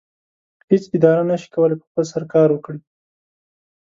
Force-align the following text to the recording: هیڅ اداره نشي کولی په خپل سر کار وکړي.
هیڅ 0.69 0.83
اداره 0.97 1.23
نشي 1.29 1.47
کولی 1.53 1.75
په 1.79 1.85
خپل 1.89 2.03
سر 2.11 2.23
کار 2.33 2.49
وکړي. 2.51 2.79